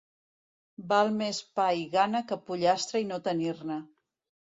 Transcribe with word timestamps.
Val 0.93 1.11
més 1.17 1.41
pa 1.59 1.65
i 1.81 1.85
gana 1.95 2.21
que 2.31 2.39
pollastre 2.47 3.03
i 3.05 3.07
no 3.11 3.21
tenir-ne. 3.29 3.79